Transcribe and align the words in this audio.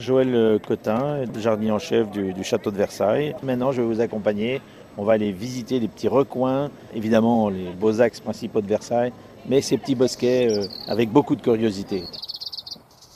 Joël 0.00 0.58
Cotin, 0.66 1.24
jardinier 1.38 1.70
en 1.70 1.78
chef 1.78 2.10
du, 2.10 2.32
du, 2.32 2.42
château 2.42 2.70
de 2.70 2.76
Versailles. 2.76 3.36
Maintenant, 3.42 3.70
je 3.70 3.82
vais 3.82 3.86
vous 3.86 4.00
accompagner. 4.00 4.60
On 4.96 5.04
va 5.04 5.12
aller 5.12 5.30
visiter 5.30 5.78
les 5.78 5.88
petits 5.88 6.08
recoins, 6.08 6.70
évidemment 6.94 7.48
les 7.48 7.70
beaux 7.78 8.00
axes 8.00 8.20
principaux 8.20 8.60
de 8.60 8.66
Versailles, 8.66 9.12
mais 9.46 9.60
ces 9.60 9.78
petits 9.78 9.94
bosquets 9.94 10.48
euh, 10.50 10.66
avec 10.88 11.10
beaucoup 11.10 11.36
de 11.36 11.42
curiosité. 11.42 12.02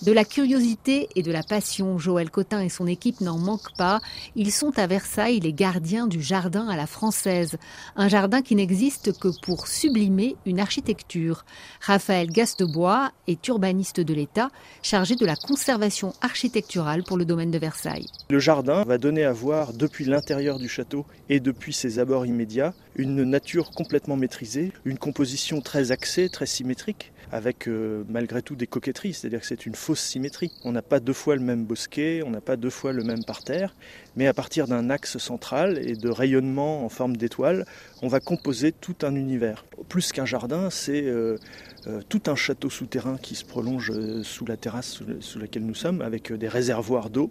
De 0.04 0.12
la 0.12 0.24
curiosité 0.26 1.08
et 1.16 1.22
de 1.22 1.32
la 1.32 1.42
passion, 1.42 1.98
Joël 1.98 2.28
Cotin 2.28 2.60
et 2.60 2.68
son 2.68 2.86
équipe 2.86 3.22
n'en 3.22 3.38
manquent 3.38 3.74
pas. 3.78 4.02
Ils 4.36 4.52
sont 4.52 4.78
à 4.78 4.86
Versailles 4.86 5.40
les 5.40 5.54
gardiens 5.54 6.06
du 6.06 6.20
jardin 6.20 6.68
à 6.68 6.76
la 6.76 6.86
française. 6.86 7.56
Un 7.96 8.08
jardin 8.08 8.42
qui 8.42 8.54
n'existe 8.54 9.18
que 9.18 9.28
pour 9.40 9.66
sublimer 9.66 10.36
une 10.44 10.60
architecture. 10.60 11.46
Raphaël 11.80 12.30
Gastebois 12.30 13.12
est 13.28 13.48
urbaniste 13.48 14.00
de 14.00 14.12
l'État, 14.12 14.50
chargé 14.82 15.14
de 15.14 15.24
la 15.24 15.36
conservation 15.36 16.12
architecturale 16.20 17.02
pour 17.02 17.16
le 17.16 17.24
domaine 17.24 17.50
de 17.50 17.58
Versailles. 17.58 18.08
Le 18.28 18.38
jardin 18.38 18.84
va 18.84 18.98
donner 18.98 19.24
à 19.24 19.32
voir 19.32 19.72
depuis 19.72 20.04
l'intérieur 20.04 20.58
du 20.58 20.68
château 20.68 21.06
et 21.30 21.40
depuis 21.40 21.72
ses 21.72 21.98
abords 21.98 22.26
immédiats 22.26 22.74
une 22.96 23.24
nature 23.24 23.70
complètement 23.70 24.16
maîtrisée, 24.16 24.72
une 24.84 24.98
composition 24.98 25.62
très 25.62 25.92
axée, 25.92 26.28
très 26.28 26.46
symétrique, 26.46 27.12
avec 27.32 27.66
euh, 27.66 28.04
malgré 28.08 28.42
tout 28.42 28.54
des 28.54 28.66
coquetteries, 28.66 29.14
c'est-à-dire 29.14 29.40
que 29.40 29.46
c'est 29.46 29.66
une 29.66 29.74
fausse 29.74 29.93
symétrie. 29.94 30.50
On 30.64 30.72
n'a 30.72 30.82
pas 30.82 31.00
deux 31.00 31.12
fois 31.12 31.36
le 31.36 31.42
même 31.42 31.64
bosquet, 31.64 32.22
on 32.24 32.30
n'a 32.30 32.40
pas 32.40 32.56
deux 32.56 32.70
fois 32.70 32.92
le 32.92 33.02
même 33.02 33.24
parterre, 33.24 33.74
mais 34.16 34.26
à 34.26 34.34
partir 34.34 34.66
d'un 34.66 34.90
axe 34.90 35.18
central 35.18 35.78
et 35.78 35.94
de 35.94 36.08
rayonnement 36.08 36.84
en 36.84 36.88
forme 36.88 37.16
d'étoile, 37.16 37.66
on 38.04 38.08
va 38.08 38.20
composer 38.20 38.72
tout 38.72 38.96
un 39.02 39.14
univers. 39.14 39.64
Plus 39.88 40.12
qu'un 40.12 40.26
jardin, 40.26 40.70
c'est 40.70 41.02
euh, 41.02 41.38
euh, 41.86 42.00
tout 42.08 42.22
un 42.26 42.36
château 42.36 42.70
souterrain 42.70 43.16
qui 43.20 43.34
se 43.34 43.44
prolonge 43.44 43.92
sous 44.22 44.44
la 44.44 44.56
terrasse 44.56 45.02
sous, 45.20 45.38
laquelle 45.38 45.66
nous 45.66 45.74
sommes, 45.74 46.02
avec 46.02 46.32
des 46.32 46.48
réservoirs 46.48 47.10
d'eau, 47.10 47.30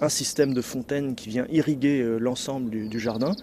un 0.00 0.08
système 0.08 0.54
de 0.54 0.62
fontaines 0.62 1.14
qui 1.14 1.28
vient 1.28 1.46
irriguer 1.50 2.04
l'ensemble 2.18 2.88
du 2.88 2.98
jardin 2.98 3.34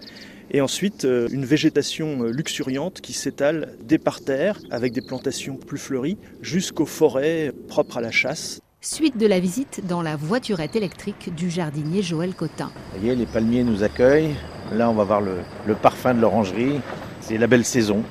et 0.50 0.60
ensuite 0.60 1.04
euh, 1.04 1.28
une 1.30 1.44
végétation 1.44 2.22
euh, 2.22 2.30
luxuriante 2.30 3.00
qui 3.00 3.12
s'étale 3.12 3.74
des 3.82 3.98
parterres 3.98 4.60
avec 4.70 4.92
des 4.92 5.02
plantations 5.02 5.56
plus 5.56 5.78
fleuries 5.78 6.18
jusqu'aux 6.42 6.86
forêts 6.86 7.52
propres 7.68 7.98
à 7.98 8.00
la 8.00 8.10
chasse. 8.10 8.60
Suite 8.80 9.16
de 9.16 9.26
la 9.26 9.40
visite 9.40 9.82
dans 9.86 10.02
la 10.02 10.16
voiturette 10.16 10.76
électrique 10.76 11.34
du 11.34 11.48
jardinier 11.48 12.02
Joël 12.02 12.34
Cotin. 12.34 12.70
Vous 12.92 13.00
voyez, 13.00 13.16
les 13.16 13.26
palmiers 13.26 13.64
nous 13.64 13.82
accueillent. 13.82 14.34
Là, 14.72 14.90
on 14.90 14.94
va 14.94 15.04
voir 15.04 15.20
le, 15.20 15.38
le 15.66 15.74
parfum 15.74 16.14
de 16.14 16.20
l'orangerie. 16.20 16.80
C'est 17.20 17.38
la 17.38 17.46
belle 17.46 17.64
saison. 17.64 18.02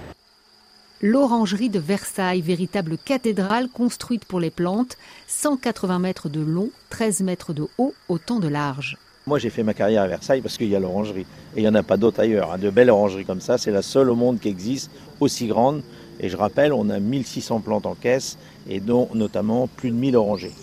L'orangerie 1.02 1.70
de 1.70 1.80
Versailles, 1.80 2.42
véritable 2.42 2.98
cathédrale 2.98 3.68
construite 3.68 4.23
pour 4.23 4.40
les 4.40 4.52
plantes, 4.52 4.98
180 5.28 6.00
mètres 6.00 6.30
de 6.30 6.40
long, 6.40 6.70
13 6.92 7.22
mètres 7.22 7.54
de 7.54 7.68
haut, 7.78 7.94
autant 8.08 8.40
de 8.40 8.48
large. 8.48 8.98
Moi, 9.26 9.40
j'ai 9.40 9.50
fait 9.50 9.64
ma 9.64 9.73
carrière 9.73 10.04
à 10.04 10.08
Versailles 10.08 10.42
parce 10.42 10.58
qu'il 10.58 10.68
y 10.70 10.76
a 10.76 10.80
l'orangerie. 10.80 11.26
Et 11.56 11.60
il 11.60 11.62
n'y 11.64 11.68
en 11.68 11.76
a 11.76 11.84
pas 11.84 11.98
d'autres 11.98 12.22
ailleurs. 12.22 12.54
Hein. 12.54 12.58
De 12.58 12.70
belles 12.70 12.90
orangeries 12.90 13.26
comme 13.26 13.42
ça, 13.42 13.58
c'est 13.58 13.72
la 13.72 13.82
seule 13.82 14.10
au 14.10 14.16
monde 14.16 14.40
qui 14.40 14.48
existe, 14.48 14.92
aussi 15.20 15.48
grande. 15.48 15.82
Et 16.20 16.30
je 16.30 16.38
rappelle, 16.38 16.72
on 16.72 16.90
a 16.90 17.00
1600 17.00 17.60
plantes 17.62 17.86
en 17.86 17.95
caisse, 17.95 18.38
et 18.70 18.80
dont 18.80 19.10
notamment 19.14 19.67
plus 19.67 19.92
de 19.92 19.95
1000 19.95 20.16
orangers. 20.16 20.54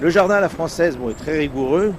Le 0.00 0.10
jardin 0.10 0.36
à 0.36 0.40
la 0.40 0.48
française 0.48 0.96
bon, 0.96 1.10
est 1.10 1.14
très 1.14 1.38
rigoureux, 1.38 1.94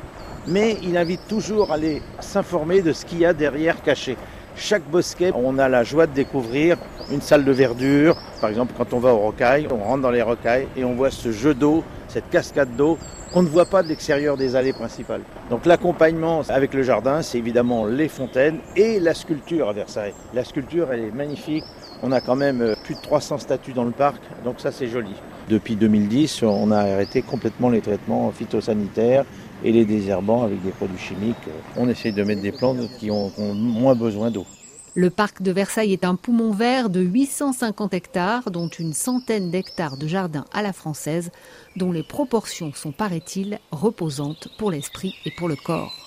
mais 0.47 0.77
il 0.83 0.97
invite 0.97 1.27
toujours 1.27 1.71
à 1.71 1.75
aller 1.75 2.01
s'informer 2.19 2.81
de 2.81 2.93
ce 2.93 3.05
qu'il 3.05 3.19
y 3.19 3.25
a 3.25 3.33
derrière 3.33 3.81
caché. 3.81 4.17
Chaque 4.55 4.83
bosquet, 4.83 5.31
on 5.35 5.57
a 5.57 5.67
la 5.67 5.83
joie 5.83 6.07
de 6.07 6.13
découvrir 6.13 6.77
une 7.11 7.21
salle 7.21 7.43
de 7.43 7.51
verdure. 7.51 8.15
Par 8.39 8.49
exemple, 8.49 8.73
quand 8.77 8.93
on 8.93 8.99
va 8.99 9.13
aux 9.13 9.19
rocailles, 9.19 9.67
on 9.69 9.83
rentre 9.83 10.01
dans 10.01 10.11
les 10.11 10.21
rocailles 10.21 10.67
et 10.77 10.85
on 10.85 10.95
voit 10.95 11.11
ce 11.11 11.31
jeu 11.31 11.53
d'eau, 11.53 11.83
cette 12.07 12.29
cascade 12.29 12.75
d'eau 12.75 12.97
on 13.37 13.43
ne 13.43 13.49
voit 13.49 13.65
pas 13.65 13.83
de 13.83 13.89
l'extérieur 13.89 14.37
des 14.37 14.55
allées 14.55 14.71
principales. 14.71 15.21
Donc 15.49 15.65
l'accompagnement 15.65 16.41
avec 16.47 16.73
le 16.73 16.83
jardin, 16.83 17.21
c'est 17.21 17.37
évidemment 17.37 17.85
les 17.85 18.07
fontaines 18.07 18.59
et 18.77 18.97
la 19.01 19.13
sculpture 19.13 19.67
à 19.67 19.73
Versailles. 19.73 20.13
La 20.33 20.45
sculpture, 20.45 20.87
elle 20.93 21.01
est 21.01 21.11
magnifique. 21.11 21.65
On 22.01 22.13
a 22.13 22.21
quand 22.21 22.37
même 22.37 22.61
euh, 22.61 22.75
plus 22.85 22.95
de 22.95 23.01
300 23.01 23.39
statues 23.39 23.73
dans 23.73 23.83
le 23.83 23.91
parc, 23.91 24.21
donc 24.45 24.61
ça 24.61 24.71
c'est 24.71 24.87
joli. 24.87 25.11
Depuis 25.49 25.75
2010, 25.75 26.43
on 26.43 26.71
a 26.71 26.79
arrêté 26.79 27.21
complètement 27.21 27.69
les 27.69 27.81
traitements 27.81 28.31
phytosanitaires 28.31 29.25
et 29.65 29.71
les 29.71 29.83
désherbants 29.83 30.43
avec 30.43 30.61
des 30.63 30.69
produits 30.69 30.97
chimiques. 30.97 31.35
On 31.75 31.89
essaye 31.89 32.13
de 32.13 32.23
mettre 32.23 32.41
des 32.41 32.51
plantes 32.51 32.87
qui 32.99 33.09
ont, 33.09 33.31
ont 33.37 33.53
moins 33.55 33.95
besoin 33.95 34.29
d'eau. 34.29 34.45
Le 34.93 35.09
parc 35.09 35.41
de 35.41 35.51
Versailles 35.51 35.91
est 35.91 36.05
un 36.05 36.15
poumon 36.15 36.51
vert 36.51 36.89
de 36.89 37.01
850 37.01 37.93
hectares, 37.93 38.49
dont 38.51 38.69
une 38.69 38.93
centaine 38.93 39.51
d'hectares 39.51 39.97
de 39.97 40.07
jardins 40.07 40.45
à 40.53 40.61
la 40.61 40.71
française, 40.71 41.31
dont 41.75 41.91
les 41.91 42.03
proportions 42.03 42.71
sont, 42.73 42.93
paraît-il, 42.93 43.59
reposantes 43.71 44.47
pour 44.57 44.71
l'esprit 44.71 45.13
et 45.25 45.31
pour 45.31 45.49
le 45.49 45.57
corps. 45.57 46.04